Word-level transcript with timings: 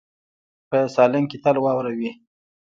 په 0.69 0.77
سالنګ 0.95 1.25
کې 1.31 1.37
تل 1.43 1.57
واوره 1.63 1.91
وي. 1.97 2.09